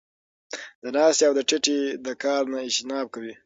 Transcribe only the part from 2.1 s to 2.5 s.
کار